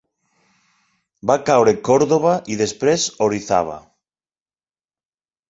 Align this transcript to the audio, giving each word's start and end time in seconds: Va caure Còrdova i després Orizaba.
Va 1.31 1.35
caure 1.49 1.73
Còrdova 1.89 2.33
i 2.55 2.57
després 2.63 3.07
Orizaba. 3.27 3.79